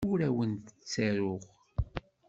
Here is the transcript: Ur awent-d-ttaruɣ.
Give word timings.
Ur 0.09 0.19
awent-d-ttaruɣ. 0.27 1.41